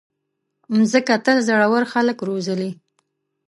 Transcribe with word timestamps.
مځکه 0.77 1.15
تل 1.25 1.37
زړور 1.47 1.83
خلک 1.93 2.17
روزلي. 2.29 2.71